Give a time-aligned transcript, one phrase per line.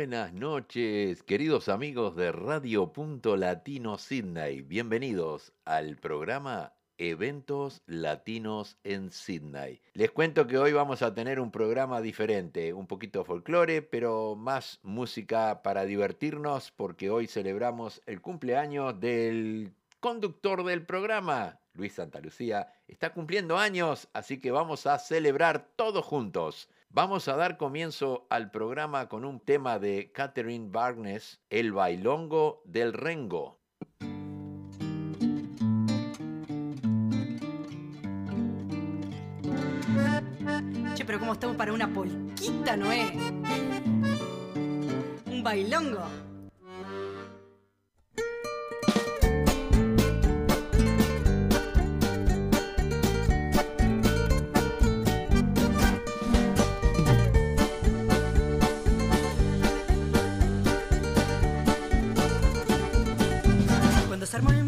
[0.00, 4.62] Buenas noches, queridos amigos de Radio Punto Latino Sydney.
[4.62, 9.82] Bienvenidos al programa Eventos Latinos en Sydney.
[9.92, 14.80] Les cuento que hoy vamos a tener un programa diferente, un poquito folclore, pero más
[14.82, 22.72] música para divertirnos, porque hoy celebramos el cumpleaños del conductor del programa, Luis Santa Lucía.
[22.88, 26.70] Está cumpliendo años, así que vamos a celebrar todos juntos.
[26.92, 32.92] Vamos a dar comienzo al programa con un tema de Catherine Barnes, El bailongo del
[32.92, 33.60] Rengo.
[40.96, 43.12] Che, pero ¿cómo estamos para una polquita, no es?
[45.26, 46.29] Un bailongo.
[64.30, 64.64] los armonios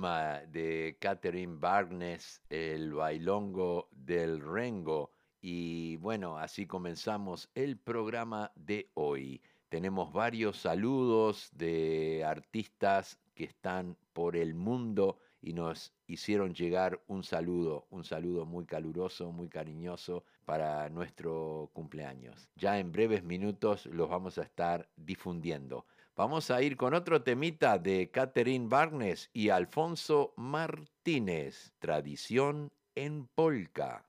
[0.00, 5.10] de Catherine Barnes, el bailongo del Rengo.
[5.42, 9.42] Y bueno, así comenzamos el programa de hoy.
[9.68, 17.22] Tenemos varios saludos de artistas que están por el mundo y nos hicieron llegar un
[17.22, 22.48] saludo, un saludo muy caluroso, muy cariñoso para nuestro cumpleaños.
[22.56, 25.84] Ya en breves minutos los vamos a estar difundiendo.
[26.22, 34.04] Vamos a ir con otro temita de Catherine Barnes y Alfonso Martínez, Tradición en Polka.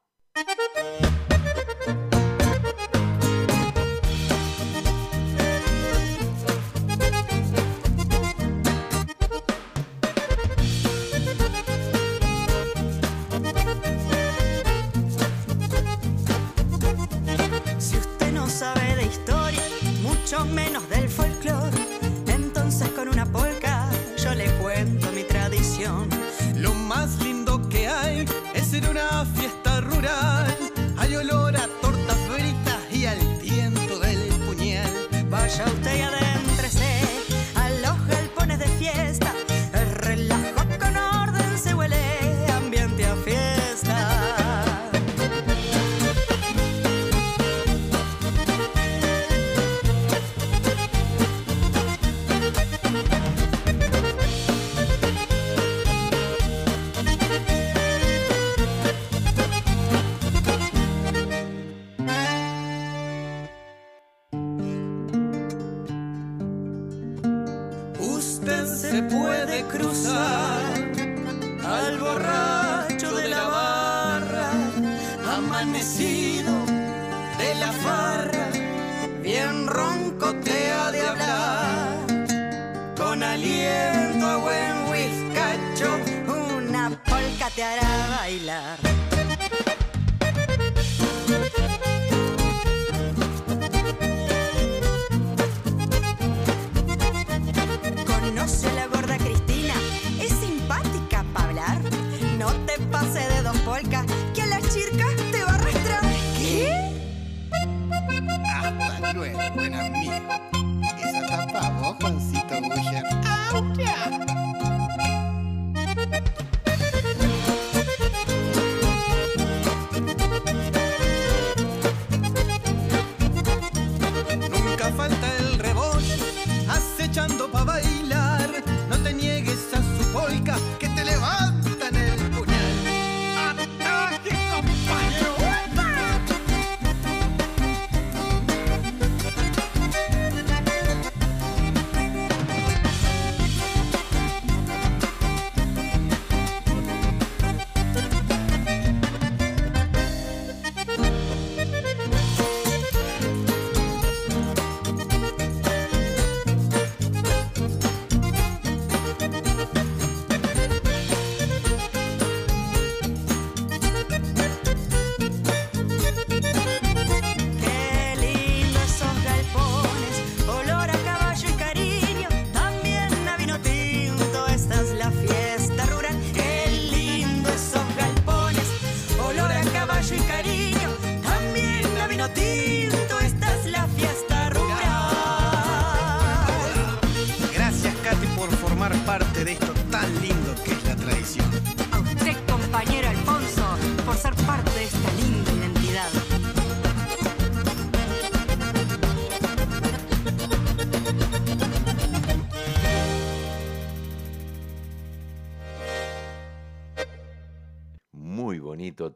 [17.80, 19.62] Si usted no sabe de historia,
[20.04, 20.81] mucho menos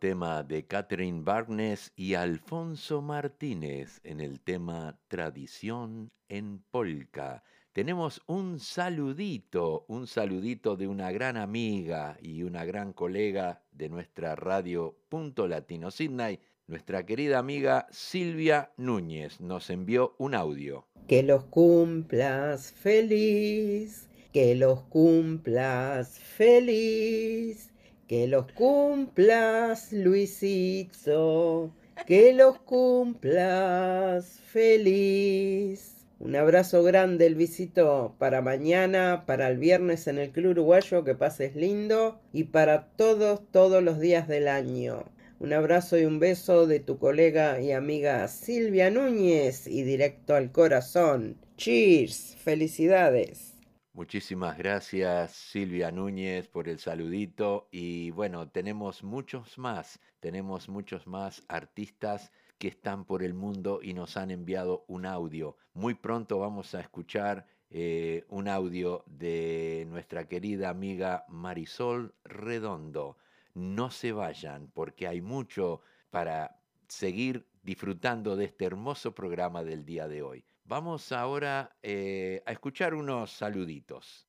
[0.05, 7.43] tema de Catherine Barnes y Alfonso Martínez en el tema Tradición en Polka.
[7.73, 14.35] Tenemos un saludito, un saludito de una gran amiga y una gran colega de nuestra
[14.35, 20.85] radio Punto Latino Sydney, nuestra querida amiga Silvia Núñez nos envió un audio.
[21.07, 27.71] Que los cumplas feliz, que los cumplas feliz,
[28.07, 31.73] que los cumplas Luisito,
[32.05, 36.05] que los cumplas feliz.
[36.19, 41.55] Un abrazo grande, Luisito, para mañana, para el viernes en el Club Uruguayo, que pases
[41.55, 45.03] lindo, y para todos, todos los días del año.
[45.39, 50.51] Un abrazo y un beso de tu colega y amiga Silvia Núñez y directo al
[50.51, 51.37] corazón.
[51.57, 53.54] Cheers, felicidades.
[53.95, 61.45] Muchísimas gracias Silvia Núñez por el saludito y bueno, tenemos muchos más, tenemos muchos más
[61.47, 65.55] artistas que están por el mundo y nos han enviado un audio.
[65.73, 73.17] Muy pronto vamos a escuchar eh, un audio de nuestra querida amiga Marisol Redondo.
[73.53, 76.59] No se vayan porque hay mucho para
[76.89, 80.45] seguir disfrutando de este hermoso programa del día de hoy.
[80.67, 84.25] Vamos ahora eh, a escuchar unos saluditos.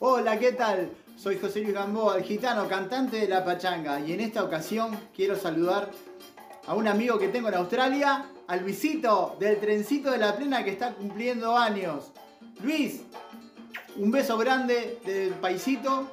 [0.00, 0.90] Hola, ¿qué tal?
[1.16, 5.36] Soy José Luis Gamboa, el gitano, cantante de La Pachanga, y en esta ocasión quiero
[5.36, 5.88] saludar
[6.66, 10.70] a un amigo que tengo en Australia, al Luisito del trencito de la plena que
[10.70, 12.10] está cumpliendo años.
[12.60, 13.02] Luis,
[13.96, 16.10] un beso grande del paisito,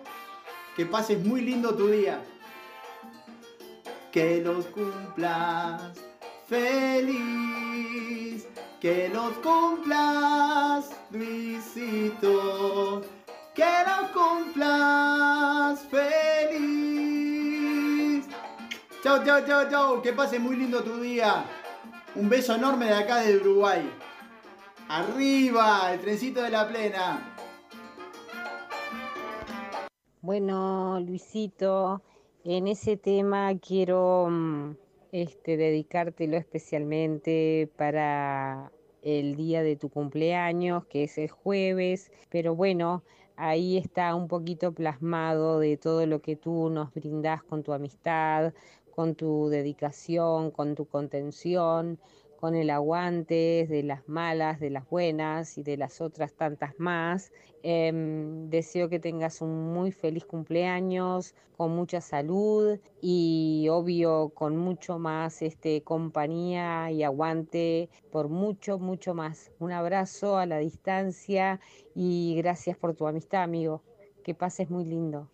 [0.75, 2.21] que pases muy lindo tu día.
[4.11, 5.81] Que los cumplas
[6.47, 7.68] feliz,
[8.79, 13.01] que los cumplas, Luisito,
[13.53, 17.19] que los cumplas feliz.
[19.03, 21.43] Chao, chao, chao, chao, que pase muy lindo tu día.
[22.15, 23.81] Un beso enorme de acá de Uruguay.
[24.87, 27.35] Arriba, el trencito de la plena.
[30.21, 32.01] Bueno, Luisito,
[32.43, 34.75] en ese tema quiero mm,
[35.11, 43.03] este, dedicártelo especialmente para el día de tu cumpleaños, que es el jueves, pero bueno,
[43.35, 48.53] ahí está un poquito plasmado de todo lo que tú nos brindás con tu amistad,
[48.91, 51.99] con tu dedicación, con tu contención,
[52.39, 57.33] con el aguante de las malas, de las buenas y de las otras tantas más.
[57.63, 64.99] Em, deseo que tengas un muy feliz cumpleaños, con mucha salud y obvio con mucho
[64.99, 69.51] más este, compañía y aguante por mucho, mucho más.
[69.59, 71.59] Un abrazo a la distancia
[71.93, 73.81] y gracias por tu amistad, amigo.
[74.23, 75.27] Que pases muy lindo.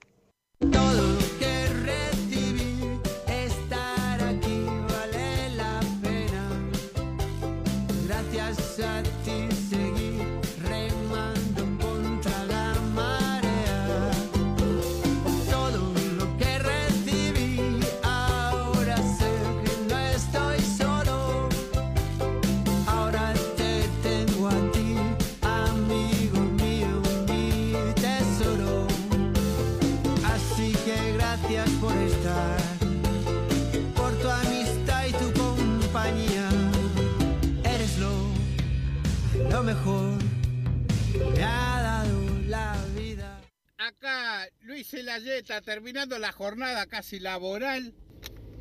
[44.75, 47.93] Luis Celayeta, terminando la jornada casi laboral.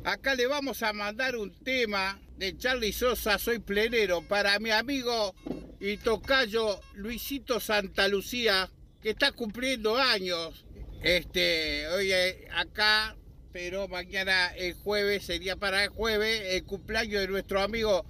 [0.05, 5.35] Acá le vamos a mandar un tema de Charlie Sosa, Soy Plenero, para mi amigo
[5.77, 10.65] y tocayo Luisito Santa Lucía, que está cumpliendo años.
[11.03, 13.17] Este, hoy eh, acá,
[13.51, 18.05] pero mañana el jueves sería para el jueves el cumpleaños de nuestro amigo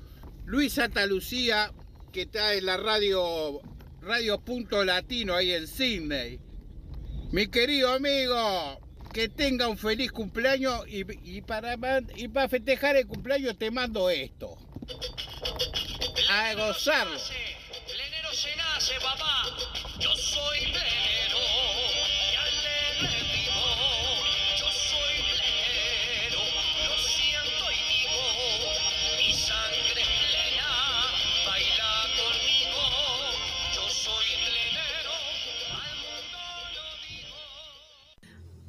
[0.46, 1.74] Luis Santa Lucía,
[2.14, 3.62] que está en la radio
[4.00, 6.45] Radio Punto Latino ahí en Sydney.
[7.36, 8.80] Mi querido amigo,
[9.12, 11.76] que tenga un feliz cumpleaños y, para,
[12.16, 14.58] y para festejar el cumpleaños te mando esto.
[16.30, 16.54] A
[18.32, 19.44] se nace, papá.
[20.00, 20.60] Yo soy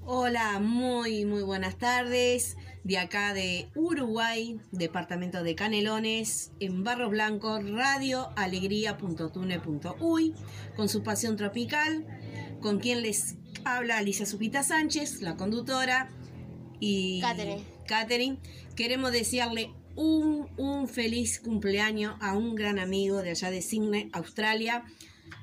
[0.08, 2.56] Hola, muy muy buenas tardes.
[2.84, 10.34] De acá de Uruguay, departamento de Canelones, en Barro Blanco, Radio Alegría.tune.uy,
[10.76, 12.06] con su pasión tropical,
[12.60, 13.34] con quien les
[13.64, 16.08] habla Alicia Supita Sánchez, la conductora,
[16.78, 17.64] y Catherine.
[17.88, 18.38] Catherine.
[18.76, 24.84] Queremos desearle un, un feliz cumpleaños a un gran amigo de allá de Sydney, Australia,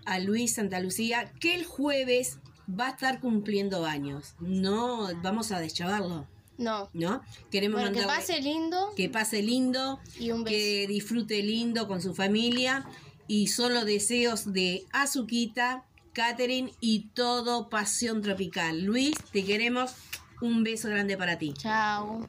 [0.05, 2.39] a Luis Santa Lucía, que el jueves
[2.69, 4.35] va a estar cumpliendo años.
[4.39, 6.27] No vamos a deschavarlo,
[6.57, 6.89] No.
[6.93, 7.21] ¿no?
[7.51, 10.55] Queremos Bueno, que pase lindo que pase lindo, y un beso.
[10.55, 12.85] que disfrute lindo con su familia
[13.27, 18.83] y solo deseos de Azuquita, Catherine y todo Pasión Tropical.
[18.83, 19.95] Luis, te queremos.
[20.41, 21.53] Un beso grande para ti.
[21.53, 22.27] Chao.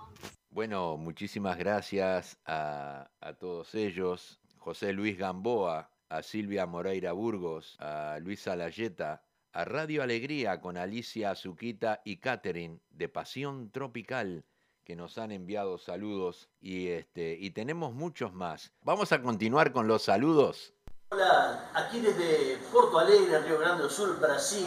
[0.50, 4.38] Bueno, muchísimas gracias a, a todos ellos.
[4.58, 9.22] José Luis Gamboa, a Silvia Moreira Burgos, a Luis Alayeta,
[9.54, 14.44] a Radio Alegría con Alicia Azuquita y Catherine de Pasión Tropical
[14.84, 18.73] que nos han enviado saludos y este y tenemos muchos más.
[18.82, 20.75] Vamos a continuar con los saludos.
[21.11, 24.66] Hola, aquí desde Porto Alegre, Río Grande do Sul, Brasil.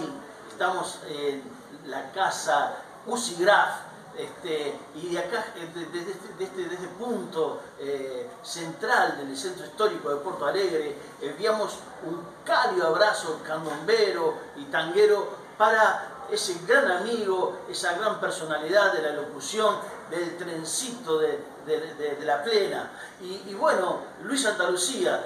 [0.49, 1.43] Estamos en
[1.85, 3.86] la casa Usigraf.
[4.17, 9.17] Este, y de acá, eh, de- desde este, de este- de este punto eh, central
[9.17, 16.57] del centro histórico de Porto Alegre, enviamos un cálido abrazo candombero y tanguero para ese
[16.67, 19.75] gran amigo, esa gran personalidad de la locución,
[20.09, 22.89] del trencito de, de- la plena.
[23.21, 25.23] Y, y bueno, Luis Santa Lucía,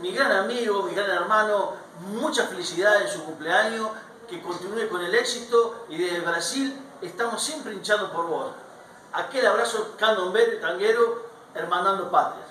[0.00, 1.74] mi gran amigo, mi gran hermano,
[2.08, 3.88] mucha felicidad en su cumpleaños,
[4.28, 8.52] que continúe con el éxito y desde Brasil estamos siempre hinchando por vos.
[9.12, 11.00] Aquel abrazo candombero y tanguero,
[11.54, 12.48] hermanando patrias.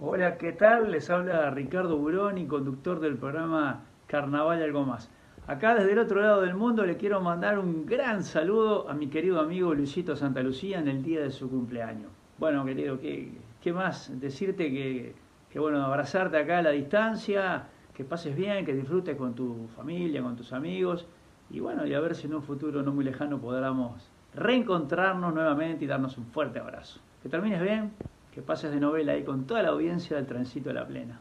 [0.00, 0.90] Hola, ¿qué tal?
[0.90, 5.10] Les habla Ricardo Buroni, conductor del programa Carnaval y Algo Más.
[5.46, 9.08] Acá desde el otro lado del mundo le quiero mandar un gran saludo a mi
[9.08, 12.10] querido amigo Luisito Santa Lucía en el día de su cumpleaños.
[12.38, 14.10] Bueno, querido, ¿qué, qué más?
[14.20, 15.14] Decirte que,
[15.50, 20.22] que, bueno, abrazarte acá a la distancia, que pases bien, que disfrutes con tu familia,
[20.22, 21.06] con tus amigos
[21.50, 24.02] y bueno, y a ver si en un futuro no muy lejano podamos
[24.34, 27.00] reencontrarnos nuevamente y darnos un fuerte abrazo.
[27.22, 27.92] Que termines bien,
[28.32, 31.20] que pases de novela ahí con toda la audiencia del Transito de la Plena.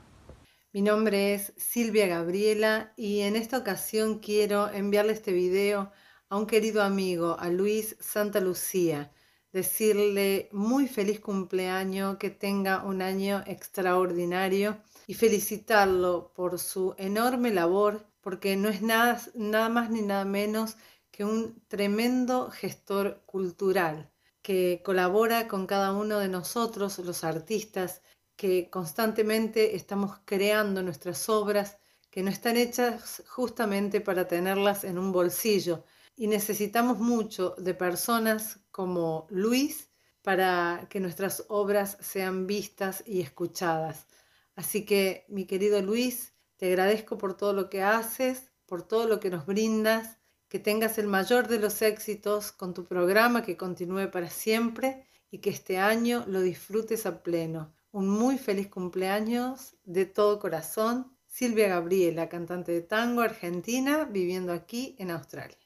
[0.74, 5.91] Mi nombre es Silvia Gabriela y en esta ocasión quiero enviarle este video
[6.29, 9.12] a un querido amigo, a Luis Santa Lucía,
[9.53, 18.05] decirle muy feliz cumpleaños, que tenga un año extraordinario y felicitarlo por su enorme labor,
[18.27, 20.75] porque no es nada, nada más ni nada menos
[21.12, 28.01] que un tremendo gestor cultural que colabora con cada uno de nosotros, los artistas,
[28.36, 31.77] que constantemente estamos creando nuestras obras
[32.12, 35.86] que no están hechas justamente para tenerlas en un bolsillo.
[36.17, 39.89] Y necesitamos mucho de personas como Luis
[40.22, 44.05] para que nuestras obras sean vistas y escuchadas.
[44.53, 49.19] Así que, mi querido Luis, te agradezco por todo lo que haces, por todo lo
[49.19, 50.17] que nos brindas,
[50.49, 55.39] que tengas el mayor de los éxitos con tu programa, que continúe para siempre y
[55.39, 57.73] que este año lo disfrutes a pleno.
[57.91, 61.13] Un muy feliz cumpleaños de todo corazón.
[61.27, 65.57] Silvia Gabriela, cantante de tango argentina, viviendo aquí en Australia.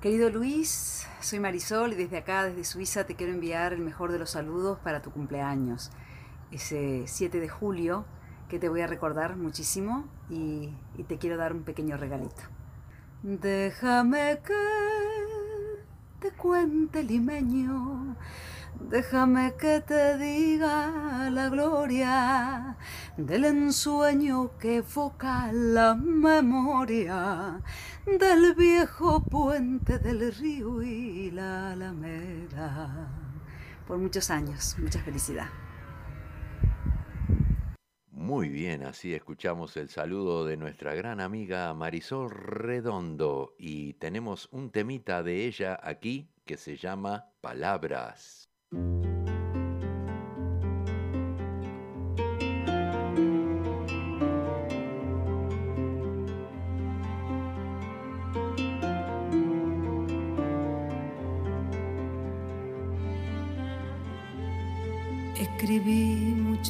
[0.00, 4.18] Querido Luis, soy Marisol y desde acá, desde Suiza, te quiero enviar el mejor de
[4.18, 5.90] los saludos para tu cumpleaños.
[6.50, 8.06] Ese 7 de julio,
[8.50, 10.70] que te voy a recordar muchísimo y,
[11.08, 12.42] te quiero dar un pequeño regalito.
[13.22, 14.54] Déjame que
[16.18, 18.16] te cuente limeño
[18.78, 22.76] Déjame que te diga la gloria
[23.16, 27.60] del ensueño que evoca la memoria
[28.06, 33.08] del viejo puente del río y la alameda.
[33.86, 35.48] Por muchos años, mucha felicidad.
[38.20, 44.70] Muy bien, así escuchamos el saludo de nuestra gran amiga Marisol Redondo y tenemos un
[44.70, 48.50] temita de ella aquí que se llama Palabras.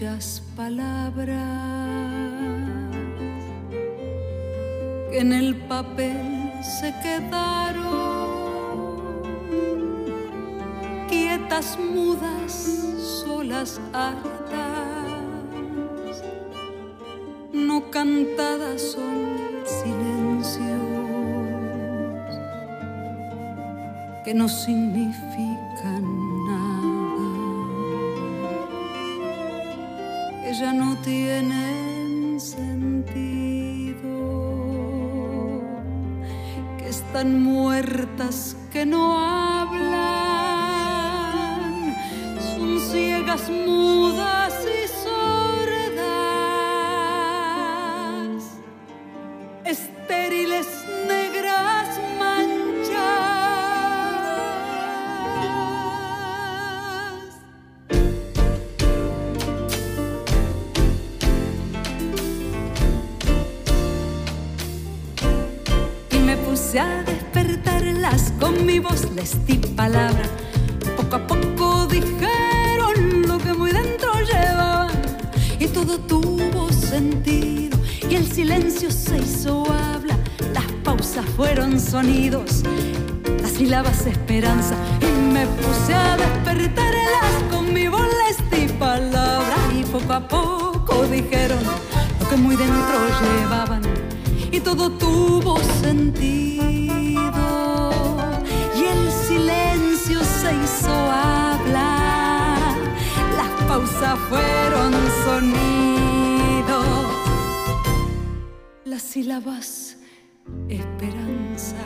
[0.01, 1.37] Muchas palabras
[5.11, 7.91] que en el papel se quedaron
[11.07, 12.53] quietas, mudas,
[13.25, 15.13] solas, hartas,
[17.53, 19.27] no cantadas son
[19.67, 20.81] silencios
[24.25, 25.50] que no significan
[31.03, 34.01] tienen sentido,
[36.79, 39.20] que están muertas, que no
[104.01, 104.93] fueron
[105.25, 106.87] sonidos.
[108.85, 109.99] Las sílabas
[110.69, 111.77] esperanzas.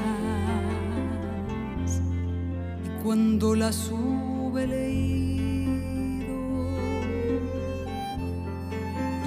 [2.85, 6.35] Y cuando las hube leído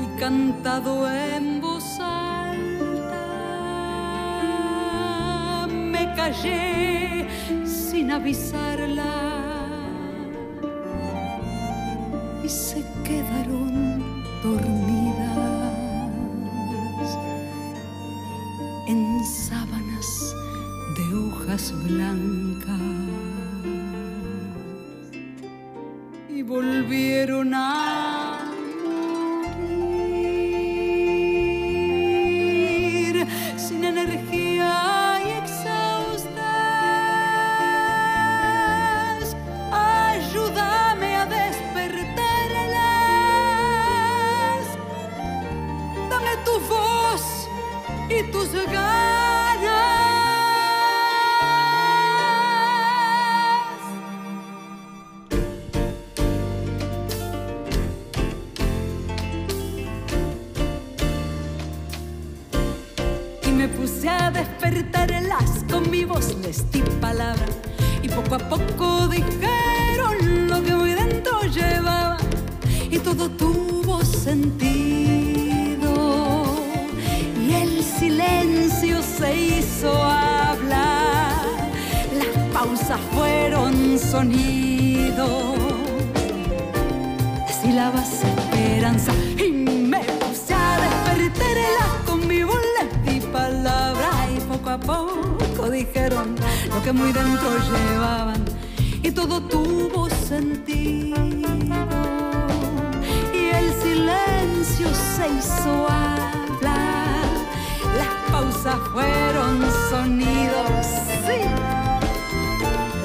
[0.01, 3.27] y cantado en voz alta.
[5.67, 7.27] Me callé
[7.65, 9.46] sin avisarla
[13.07, 14.03] quedaron
[14.43, 14.86] dormidas
[105.27, 107.25] se hizo hablar.
[107.97, 110.85] Las pausas fueron sonidos.
[111.25, 111.41] Sí.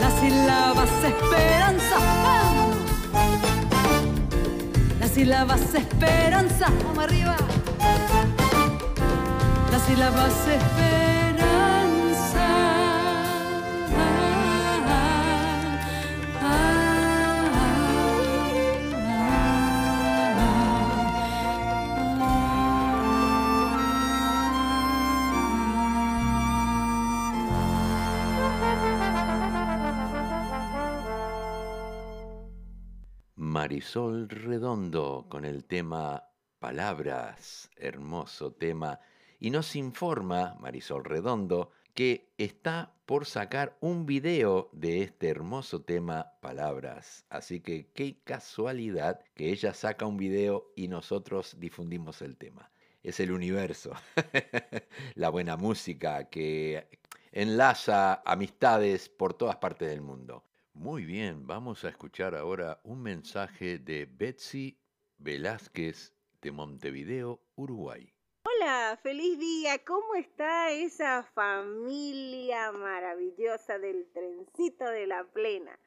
[0.01, 1.97] Las sílabas esperanza.
[5.01, 6.67] Las sílabas esperanza.
[6.85, 7.37] Vamos arriba.
[9.71, 11.32] Las sílabas esperanza
[33.93, 36.27] Marisol Redondo con el tema
[36.59, 39.01] Palabras, hermoso tema,
[39.39, 46.33] y nos informa Marisol Redondo que está por sacar un video de este hermoso tema
[46.41, 47.27] Palabras.
[47.29, 52.71] Así que qué casualidad que ella saca un video y nosotros difundimos el tema.
[53.03, 53.93] Es el universo,
[55.17, 56.89] la buena música que
[57.31, 60.45] enlaza amistades por todas partes del mundo.
[60.75, 64.79] Muy bien, vamos a escuchar ahora un mensaje de Betsy
[65.19, 68.13] Velázquez de Montevideo, Uruguay.
[68.45, 69.85] Hola, feliz día.
[69.85, 75.79] ¿Cómo está esa familia maravillosa del trencito de la plena?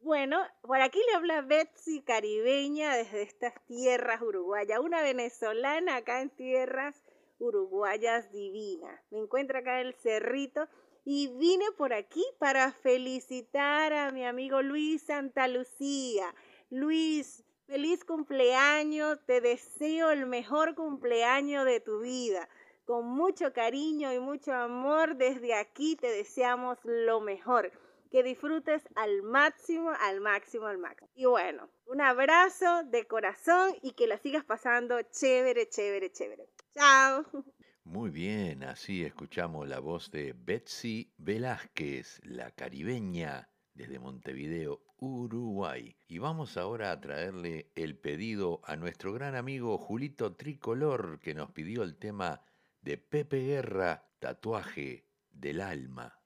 [0.00, 6.30] Bueno, por aquí le habla Betsy Caribeña desde estas tierras uruguayas, una venezolana acá en
[6.30, 7.04] tierras
[7.38, 9.02] uruguayas divina.
[9.10, 10.68] Me encuentro acá en el cerrito
[11.04, 16.34] y vine por aquí para felicitar a mi amigo Luis Santa Lucía.
[16.70, 22.48] Luis, feliz cumpleaños, te deseo el mejor cumpleaños de tu vida.
[22.84, 27.72] Con mucho cariño y mucho amor desde aquí te deseamos lo mejor.
[28.10, 31.08] Que disfrutes al máximo, al máximo, al máximo.
[31.14, 36.46] Y bueno, un abrazo de corazón y que la sigas pasando chévere, chévere, chévere.
[36.74, 37.24] Chao.
[37.84, 45.96] Muy bien, así escuchamos la voz de Betsy Velázquez, la caribeña, desde Montevideo, Uruguay.
[46.06, 51.50] Y vamos ahora a traerle el pedido a nuestro gran amigo Julito Tricolor, que nos
[51.50, 52.42] pidió el tema
[52.82, 56.21] de Pepe Guerra, Tatuaje del Alma.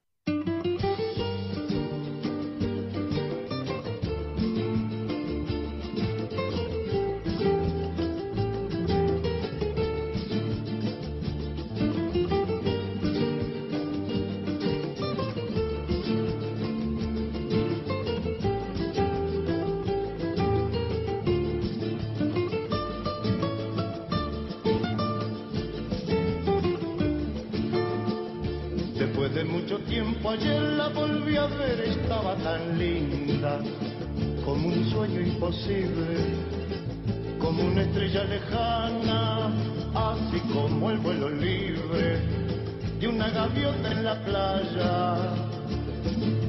[37.39, 39.51] Como una estrella lejana,
[39.93, 42.21] así como el vuelo libre
[42.99, 45.15] de una gaviota en la playa.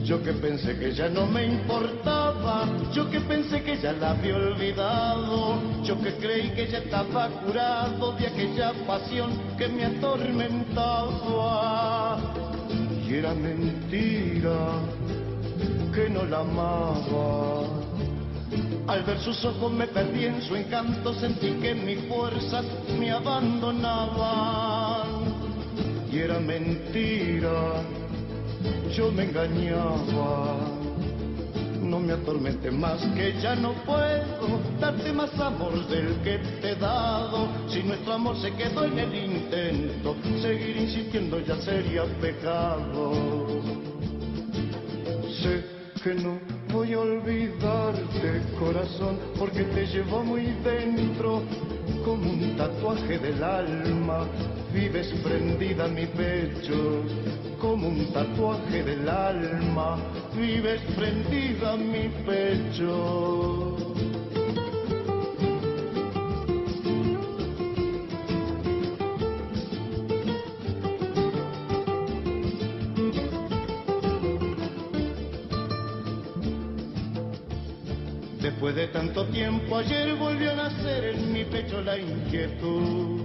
[0.04, 4.36] Yo que pensé que ya no me importaba, yo que pensé que ya la había
[4.36, 12.18] olvidado, yo que creí que ya estaba curado de aquella pasión que me atormentaba.
[13.06, 14.80] Y era mentira
[15.92, 17.77] que no la amaba.
[18.88, 22.64] Al ver sus ojos me perdí en su encanto, sentí que mis fuerzas
[22.98, 24.08] me abandonaban.
[26.10, 27.82] Y era mentira
[28.94, 30.56] yo me engañaba.
[31.82, 36.76] No me atormente más que ya no puedo darte más amor del que te he
[36.76, 37.48] dado.
[37.68, 43.12] Si nuestro amor se quedó en el intento, seguir insistiendo ya sería pecado.
[45.42, 46.38] Sé que no
[46.72, 51.42] voy a olvidarte, corazón, porque te llevo muy dentro,
[52.04, 54.26] como un tatuaje del alma.
[54.72, 57.02] Vives prendida a mi pecho,
[57.60, 59.98] como un tatuaje del alma.
[60.36, 64.17] Vives prendida a mi pecho.
[79.38, 83.22] Tiempo, ayer volvió a nacer en mi pecho la inquietud.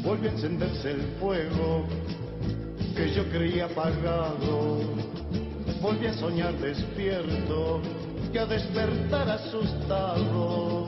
[0.00, 1.88] Volvió a encenderse el fuego
[2.94, 4.78] que yo creía apagado.
[5.82, 7.80] Volví a soñar despierto
[8.32, 10.86] y a despertar asustado.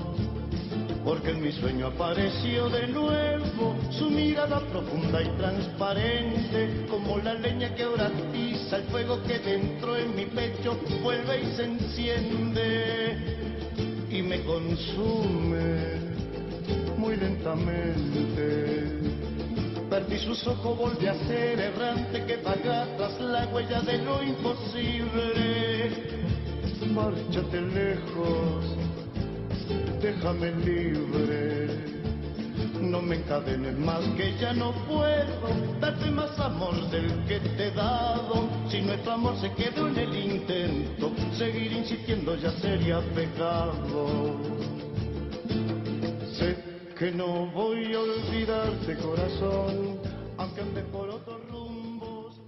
[1.04, 7.74] Porque en mi sueño apareció de nuevo su mirada profunda y transparente, como la leña
[7.74, 13.49] que ahora tiza el fuego que dentro en mi pecho vuelve y se enciende
[14.10, 16.10] y me consume
[16.96, 18.98] muy lentamente.
[19.88, 25.92] Perdí sus ojos, volví a ser errante que vaga tras la huella de lo imposible.
[26.92, 28.64] Márchate lejos,
[30.00, 31.89] déjame libre.
[32.90, 37.70] No me encadenes más que ya no puedo darte más amor del que te he
[37.70, 38.48] dado.
[38.68, 44.40] Si nuestro amor se quedó en el intento, seguir insistiendo ya sería pecado.
[46.32, 46.56] Sé
[46.98, 50.00] que no voy a olvidarte corazón,
[50.36, 52.40] aunque ande por otros rumbos.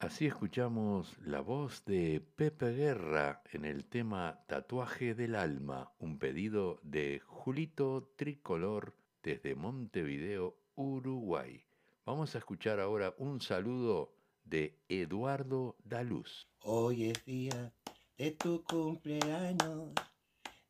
[0.00, 6.80] Así escuchamos la voz de Pepe Guerra en el tema Tatuaje del Alma, un pedido
[6.82, 11.64] de Julito Tricolor desde Montevideo, Uruguay.
[12.04, 14.12] Vamos a escuchar ahora un saludo
[14.44, 16.48] de Eduardo Daluz.
[16.62, 17.72] Hoy es día
[18.16, 19.92] de tu cumpleaños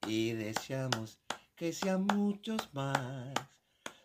[0.06, 1.18] y deseamos
[1.56, 3.34] que sean muchos más.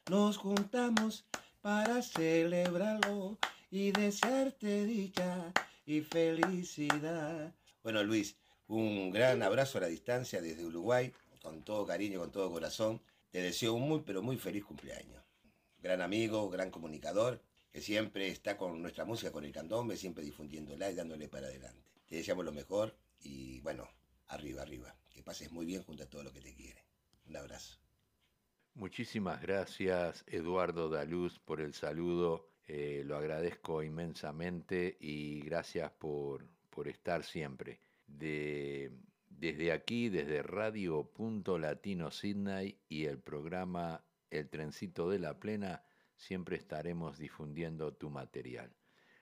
[0.10, 1.26] Nos juntamos
[1.62, 3.38] para celebrarlo
[3.72, 5.52] y desearte dicha
[5.86, 7.54] y felicidad.
[7.84, 12.52] Bueno, Luis, un gran abrazo a la distancia desde Uruguay, con todo cariño, con todo
[12.52, 13.02] corazón.
[13.32, 15.24] Te deseo un muy, pero muy feliz cumpleaños.
[15.82, 20.90] Gran amigo, gran comunicador, que siempre está con nuestra música, con el candombe, siempre difundiéndola
[20.92, 21.92] y dándole para adelante.
[22.08, 23.88] Te deseamos lo mejor y bueno,
[24.28, 24.96] arriba, arriba.
[25.10, 26.84] Que pases muy bien junto a todo lo que te quiere.
[27.28, 27.80] Un abrazo.
[28.76, 36.90] Muchísimas gracias Eduardo Daluz por el saludo, eh, lo agradezco inmensamente y gracias por, por
[36.90, 37.80] estar siempre.
[39.38, 45.84] Desde aquí, desde Radio Punto Latino Sydney y el programa El Trencito de la Plena,
[46.16, 48.72] siempre estaremos difundiendo tu material.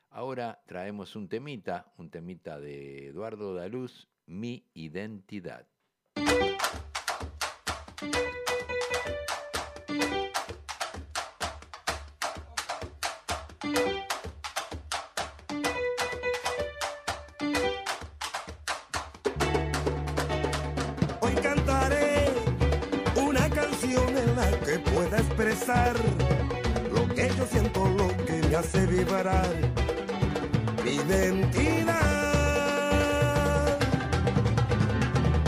[0.10, 5.67] Ahora traemos un temita, un temita de Eduardo Daluz, Mi Identidad.
[30.83, 31.93] Mi identidad.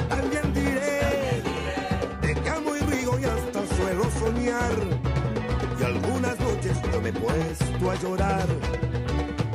[0.10, 1.42] También diré
[2.22, 4.76] de que amo y río y hasta suelo soñar.
[5.80, 8.48] Y algunas noches yo me he puesto a llorar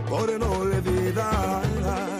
[0.09, 2.20] por no olvidar.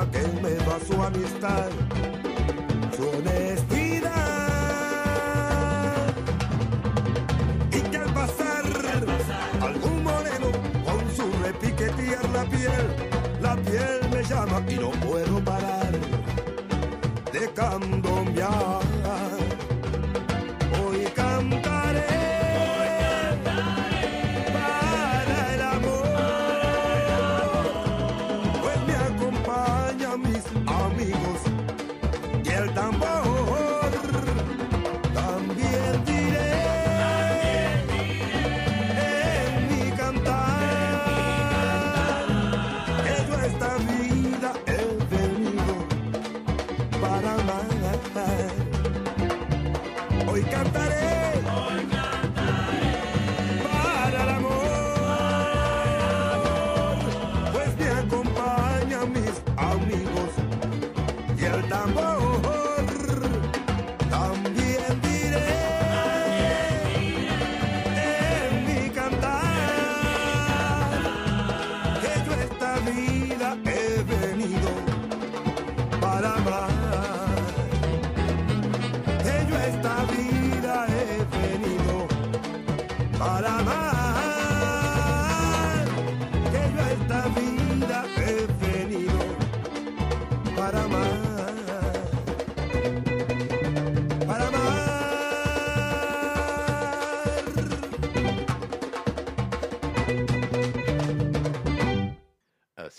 [0.00, 1.70] amiga que me da su amistad,
[2.96, 4.10] su honestidad.
[7.72, 8.64] Y que al pasar
[9.60, 10.50] algún moreno
[10.84, 12.96] con su repiquetear la piel,
[13.40, 15.92] la piel me llama y no puedo parar
[17.32, 17.48] de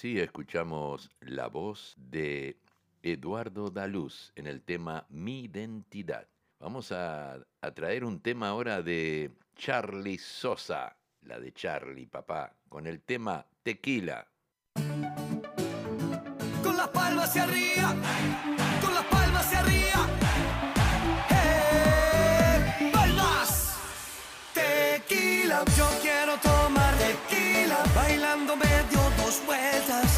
[0.02, 2.58] Así escuchamos la voz de
[3.04, 6.28] Eduardo Daluz en el tema Mi Identidad.
[6.60, 12.88] Vamos a, a traer un tema ahora de Charlie Sosa, la de Charlie, papá, con
[12.88, 14.28] el tema Tequila.
[16.64, 17.96] Con las palmas hacia arriba,
[18.84, 20.10] con las palmas hacia arriba.
[21.30, 22.90] ¡Eh!
[22.92, 23.78] ¡Palmas!
[24.52, 27.84] Tequila, yo quiero tomar tequila.
[27.84, 29.01] Así
[29.32, 30.11] this weather.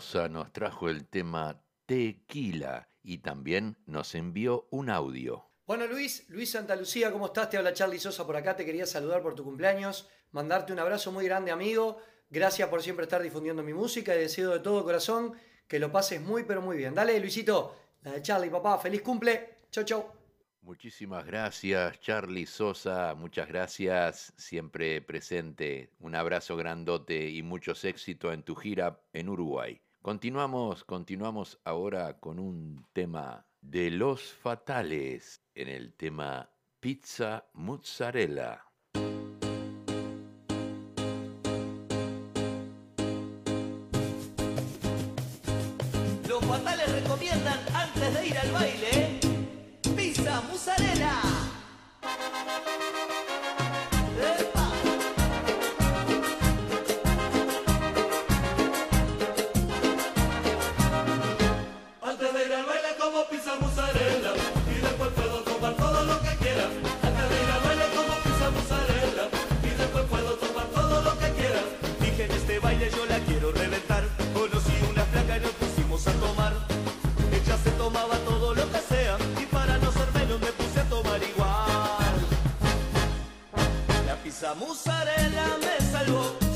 [0.00, 5.50] Rosa nos trajo el tema Tequila y también nos envió un audio.
[5.66, 7.50] Bueno, Luis, Luis Santalucía, ¿cómo estás?
[7.50, 8.56] Te habla Charlie Sosa por acá.
[8.56, 11.98] Te quería saludar por tu cumpleaños, mandarte un abrazo muy grande, amigo.
[12.30, 15.34] Gracias por siempre estar difundiendo mi música y deseo de todo corazón
[15.68, 16.94] que lo pases muy, pero muy bien.
[16.94, 19.58] Dale, Luisito, la de Charlie, papá, feliz cumple.
[19.70, 20.12] Chau, chau.
[20.62, 23.14] Muchísimas gracias, Charlie Sosa.
[23.14, 25.90] Muchas gracias, siempre presente.
[25.98, 29.78] Un abrazo grandote y muchos éxitos en tu gira en Uruguay.
[30.02, 38.64] Continuamos, continuamos ahora con un tema de los fatales en el tema Pizza Mozzarella.
[46.26, 49.20] Los fatales recomiendan antes de ir al baile
[49.94, 51.20] Pizza Mozzarella.
[85.34, 86.49] la me salvó.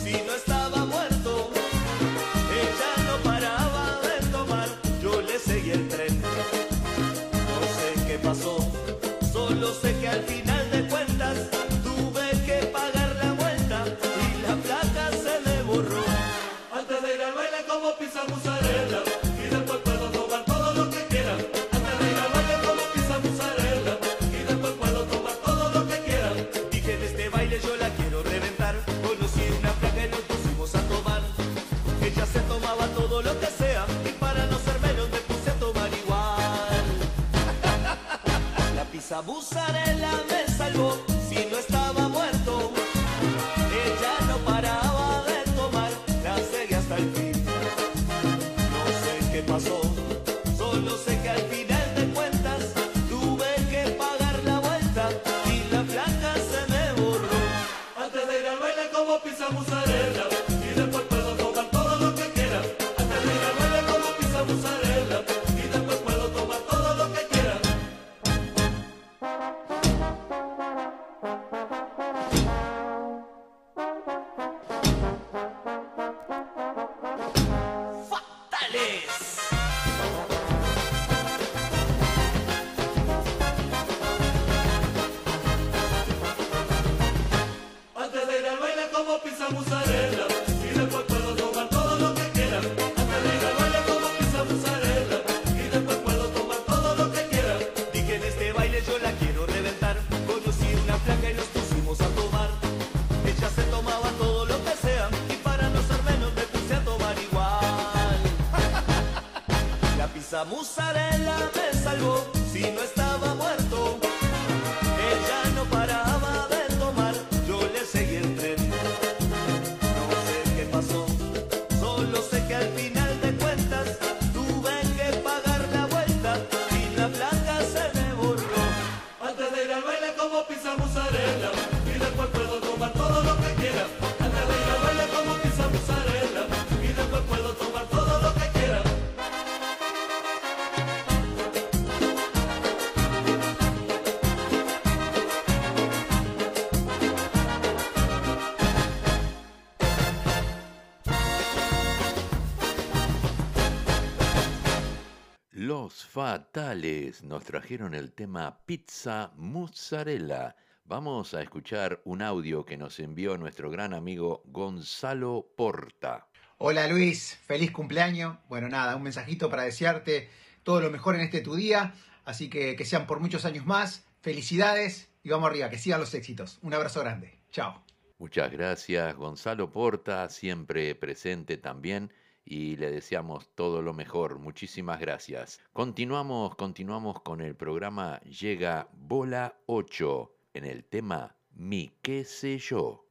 [156.15, 160.55] fatales nos trajeron el tema Pizza Mozzarella.
[160.85, 166.29] Vamos a escuchar un audio que nos envió nuestro gran amigo Gonzalo Porta.
[166.59, 168.39] Hola Luis, feliz cumpleaños.
[168.49, 170.31] Bueno, nada, un mensajito para desearte
[170.63, 171.95] todo lo mejor en este tu día.
[172.25, 174.07] Así que que sean por muchos años más.
[174.21, 176.61] Felicidades y vamos arriba, que sigan los éxitos.
[176.63, 177.41] Un abrazo grande.
[177.51, 177.85] Chao.
[178.19, 182.13] Muchas gracias, Gonzalo Porta, siempre presente también
[182.45, 184.39] y le deseamos todo lo mejor.
[184.39, 185.61] Muchísimas gracias.
[185.73, 193.07] Continuamos, continuamos con el programa Llega Bola 8 en el tema Mi qué sé yo.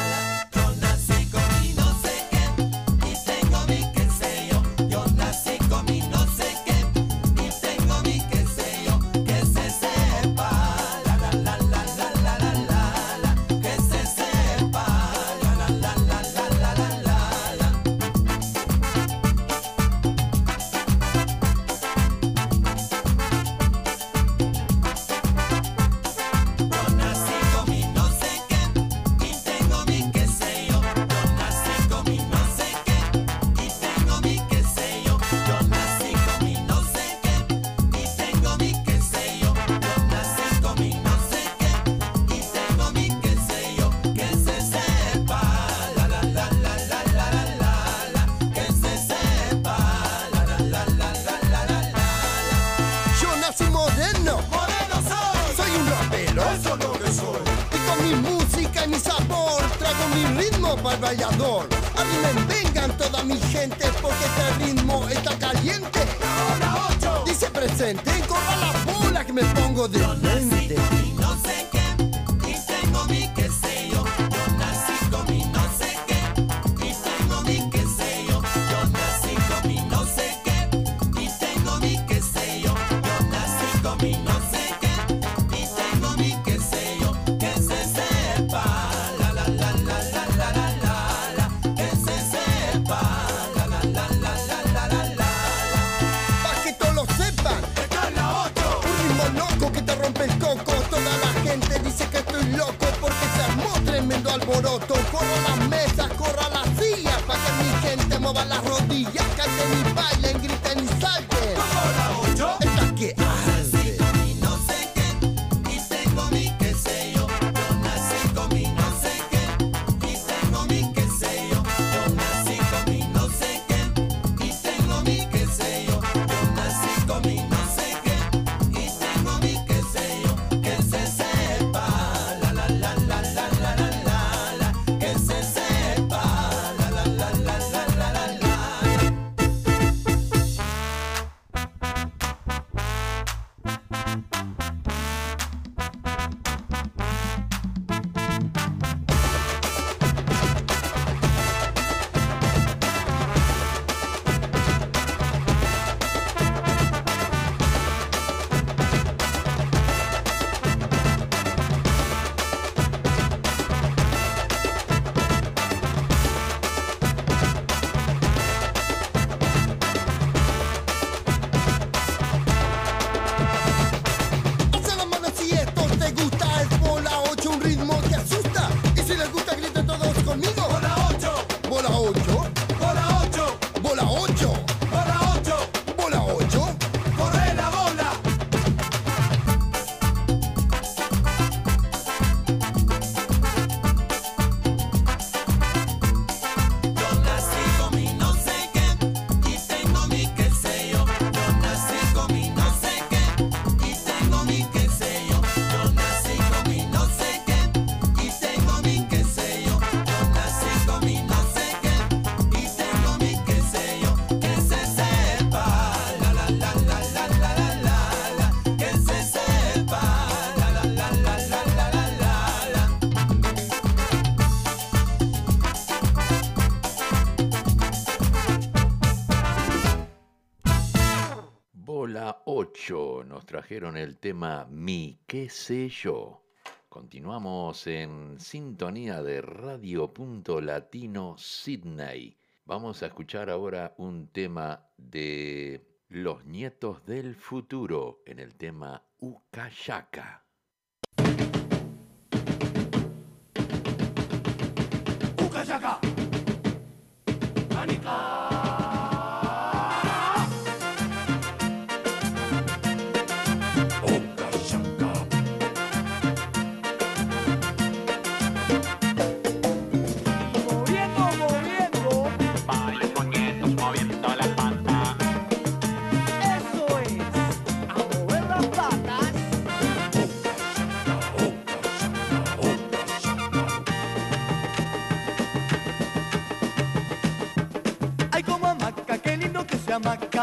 [233.53, 236.41] trajeron el tema Mi qué sé yo.
[236.89, 242.35] Continuamos en sintonía de Radio Punto Latino Sydney.
[242.65, 250.42] Vamos a escuchar ahora un tema de Los Nietos del Futuro en el tema Ucayaca.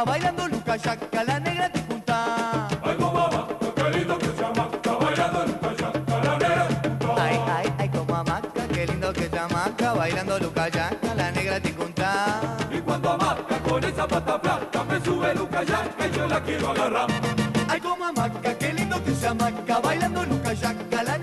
[0.00, 2.68] está bailando Luca Chaca, la negra ticunta.
[2.82, 3.28] Ay, mamá,
[3.92, 6.68] lindo que se llama, está bailando Luca Chaca, la negra.
[7.18, 11.60] Ay, ay, ay, como amaca, qué lindo que se llama, bailando Luca Chaca, la negra
[11.60, 12.40] ticunta.
[12.70, 16.70] Y cuando amaca con esa pata blanca, me sube Luca Chaca y yo la quiero
[16.70, 17.06] agarrar.
[17.68, 19.50] Ay, como amaca, qué lindo que se llama,
[19.82, 21.18] bailando Luca Chaca, la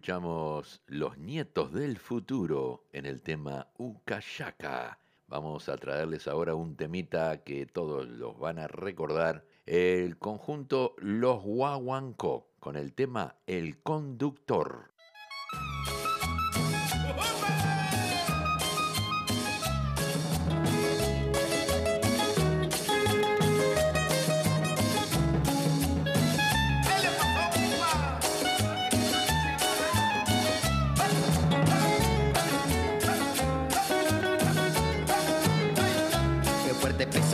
[0.00, 4.98] escuchamos Los Nietos del Futuro en el tema Ucayaka.
[5.26, 9.44] Vamos a traerles ahora un temita que todos los van a recordar.
[9.66, 14.94] El conjunto Los Guaguancó con el tema El Conductor.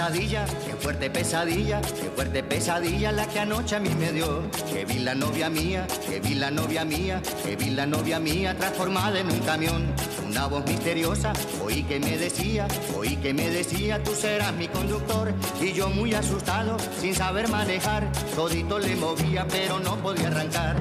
[0.06, 4.42] Pesadilla, qué fuerte pesadilla, qué fuerte pesadilla la que anoche a mí me dio.
[4.72, 8.56] Que vi la novia mía, que vi la novia mía, que vi la novia mía
[8.56, 9.84] transformada en un camión.
[10.28, 11.32] Una voz misteriosa,
[11.64, 15.34] oí que me decía, oí que me decía, tú serás mi conductor.
[15.60, 20.76] Y yo muy asustado, sin saber manejar, todito le movía, pero no podía arrancar.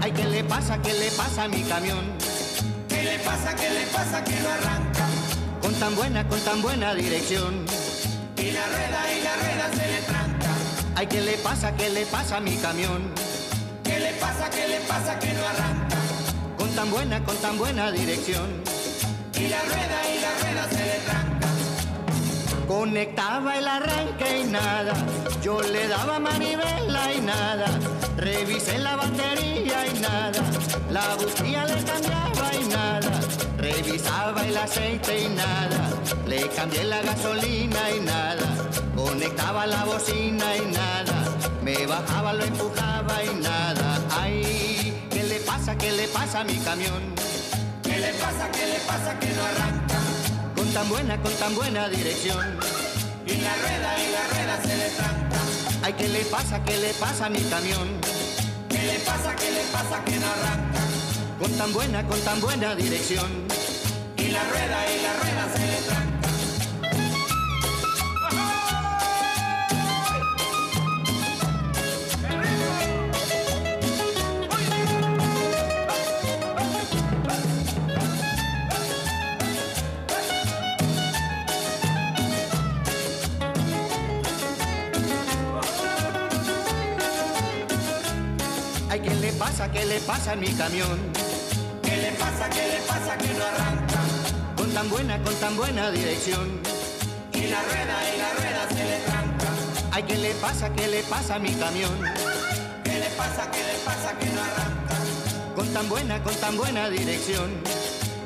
[0.00, 2.04] Ay, ¿qué le pasa, qué le pasa a mi camión?
[2.88, 5.06] ¿Qué le pasa, qué le pasa que no arranca?
[5.60, 7.79] Con tan buena, con tan buena dirección.
[8.60, 10.50] La rueda y la rueda se le tranca.
[10.96, 13.00] Ay, ¿qué le pasa, qué le pasa a mi camión?
[13.82, 15.96] ¿Qué le pasa, qué le pasa que no arranca?
[16.58, 18.48] Con tan buena, con tan buena dirección.
[19.34, 21.48] Y la rueda y la rueda se le tranca.
[22.68, 24.92] Conectaba el arranque y nada.
[25.42, 27.66] Yo le daba manivela y nada.
[28.20, 30.42] Revisé la batería y nada.
[30.90, 33.10] La bujía le cambiaba y nada.
[33.56, 35.88] Revisaba el aceite y nada.
[36.26, 38.46] Le cambié la gasolina y nada.
[38.94, 41.14] Conectaba la bocina y nada.
[41.62, 43.98] Me bajaba, lo empujaba y nada.
[44.10, 45.78] Ay, ¿qué le pasa?
[45.78, 47.02] ¿Qué le pasa a mi camión?
[47.82, 48.50] ¿Qué le pasa?
[48.52, 49.98] ¿Qué le pasa que no arranca?
[50.56, 52.58] Con tan buena, con tan buena dirección.
[53.26, 55.49] Y la rueda y la rueda se le tranca.
[55.82, 56.62] Ay, ¿qué le pasa?
[56.62, 57.88] ¿Qué le pasa a mi camión?
[58.68, 59.34] ¿Qué le pasa?
[59.34, 60.80] ¿Qué le pasa que no arranca?
[61.38, 63.30] Con tan buena, con tan buena dirección.
[64.18, 66.19] Y la rueda y la rueda se le tranca.
[89.50, 89.72] Pasa?
[89.72, 90.98] ¿Qué le pasa a mi camión?
[91.82, 92.48] ¿Qué le pasa?
[92.50, 94.00] ¿Qué le pasa que no arranca?
[94.56, 96.60] Con tan buena, con tan buena dirección.
[97.32, 99.48] Y la rueda y la rueda se le tranca.
[99.90, 100.72] Ay, ¿qué le pasa?
[100.72, 101.96] ¿Qué le pasa a mi camión?
[102.84, 103.50] ¿Qué le pasa?
[103.50, 104.96] ¿Qué le pasa que no arranca?
[105.56, 107.50] Con tan buena, con tan buena dirección.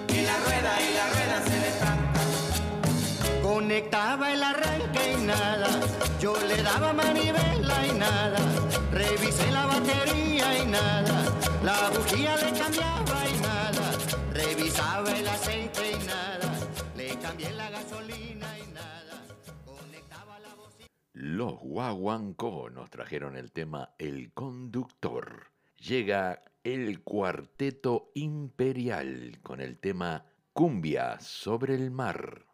[0.09, 1.94] Y la rueda y la rueda se le tranca.
[3.55, 5.69] Conectaba el arranque y nada.
[6.21, 8.39] Yo le daba manivela y nada.
[8.91, 11.25] Revisé la batería y nada.
[11.63, 13.93] La bujía le cambiaba y nada.
[14.33, 16.53] Revisaba el aceite y nada.
[16.97, 19.25] Le cambié la gasolina y nada.
[19.65, 20.89] Conectaba la bocina.
[21.13, 25.53] Los Guaguancó nos trajeron el tema El Conductor.
[25.79, 32.47] Llega el Cuarteto Imperial con el tema Cumbia sobre el mar.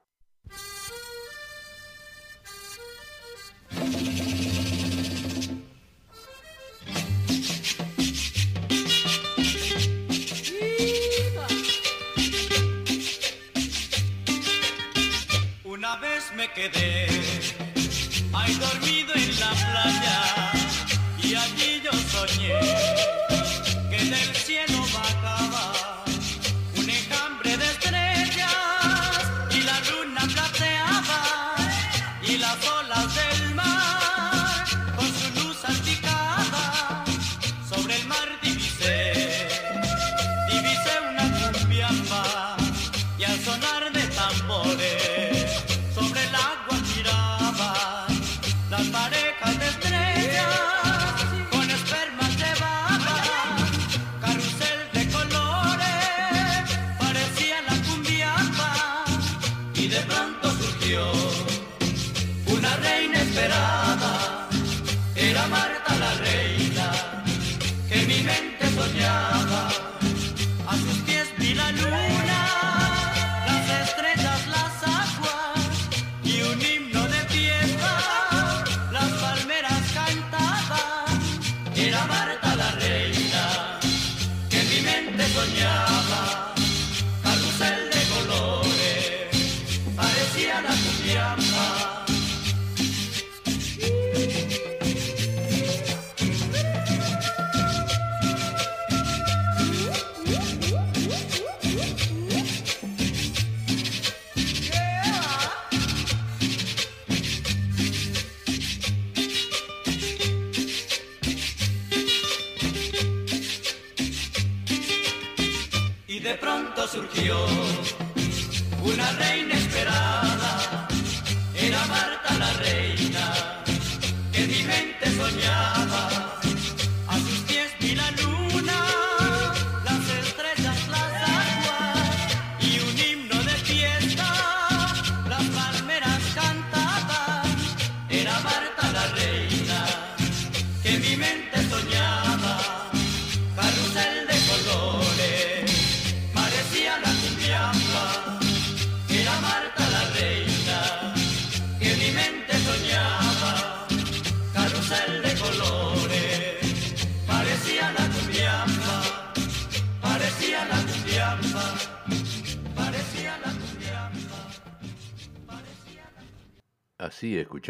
[15.65, 17.07] Una vez me quedé
[18.33, 20.53] ahí dormido en la playa
[21.23, 23.30] y allí yo soñé
[63.49, 64.10] reina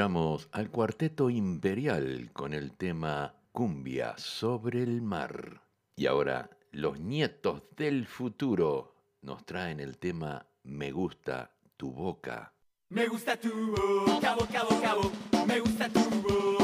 [0.00, 5.60] escuchamos al Cuarteto Imperial con el tema Cumbia sobre el mar.
[5.94, 12.50] Y ahora los nietos del futuro nos traen el tema Me gusta tu boca.
[12.88, 15.44] Me gusta tu boca, boca, boca, boca.
[15.46, 16.59] Me gusta tu boca.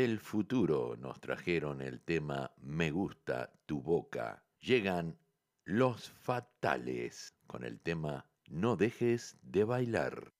[0.00, 4.42] del futuro nos trajeron el tema Me gusta tu boca.
[4.60, 5.18] Llegan
[5.64, 10.32] los fatales con el tema No dejes de bailar.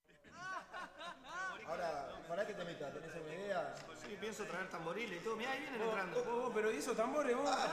[1.66, 2.90] Ahora, ¿para qué te metas?
[2.94, 3.74] ¿Tenés una idea?
[4.02, 5.36] Sí, pienso traer tamboriles y todo.
[5.36, 6.24] Mirá, ahí vienen oh, entrando.
[6.26, 7.46] Oh, oh, pero ¿y esos tambores vos?
[7.46, 7.68] Ah,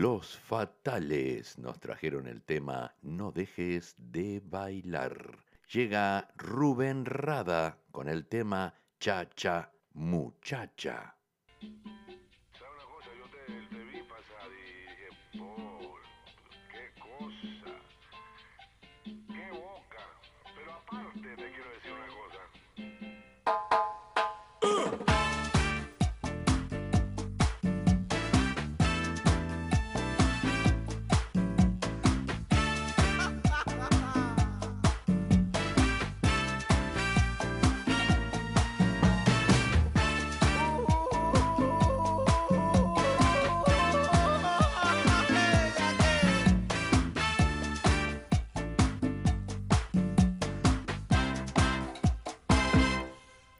[0.00, 5.36] Los Fatales nos trajeron el tema No dejes de bailar.
[5.72, 11.16] Llega Rubén Rada con el tema Cha Cha Muchacha.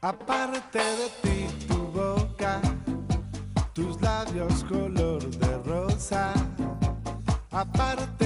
[0.09, 2.59] Aparte de ti tu boca,
[3.73, 6.33] tus labios color de rosa.
[7.51, 8.18] Aparte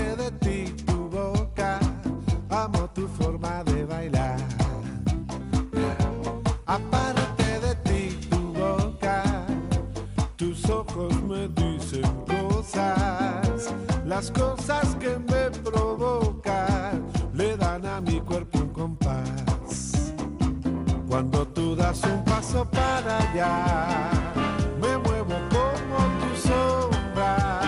[23.34, 27.62] me muevo como tu sombra,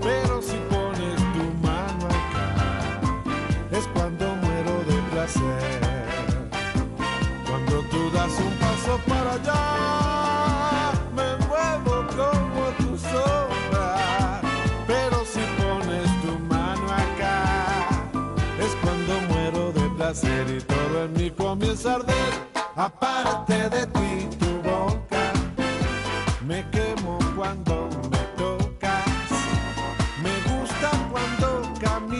[0.00, 2.98] pero si pones tu mano acá,
[3.72, 5.80] es cuando muero de placer,
[7.46, 14.40] cuando tú das un paso para allá, me muevo como tu sombra,
[14.86, 18.00] pero si pones tu mano acá,
[18.58, 22.49] es cuando muero de placer y todo en mí comienza a arder.
[31.80, 32.19] got me